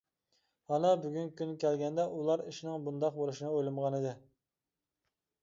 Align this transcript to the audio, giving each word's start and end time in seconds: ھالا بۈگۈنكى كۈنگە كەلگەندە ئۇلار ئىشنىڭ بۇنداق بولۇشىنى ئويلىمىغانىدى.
ھالا 0.71 0.93
بۈگۈنكى 1.03 1.37
كۈنگە 1.41 1.59
كەلگەندە 1.63 2.07
ئۇلار 2.15 2.43
ئىشنىڭ 2.47 2.89
بۇنداق 2.89 3.21
بولۇشىنى 3.21 3.53
ئويلىمىغانىدى. 3.53 4.17